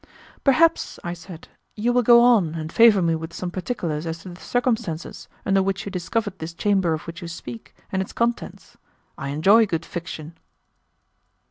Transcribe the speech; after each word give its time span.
"Perhaps," 0.43 0.97
I 1.03 1.13
said, 1.13 1.47
"you 1.75 1.93
will 1.93 2.01
go 2.01 2.21
on 2.23 2.55
and 2.55 2.73
favor 2.73 3.03
me 3.03 3.13
with 3.13 3.33
some 3.35 3.51
particulars 3.51 4.07
as 4.07 4.17
to 4.23 4.29
the 4.29 4.41
circumstances 4.41 5.27
under 5.45 5.61
which 5.61 5.85
you 5.85 5.91
discovered 5.91 6.39
this 6.39 6.55
chamber 6.55 6.93
of 6.95 7.03
which 7.05 7.21
you 7.21 7.27
speak, 7.27 7.75
and 7.91 8.01
its 8.01 8.11
contents. 8.11 8.77
I 9.15 9.27
enjoy 9.29 9.67
good 9.67 9.85
fiction." 9.85 10.33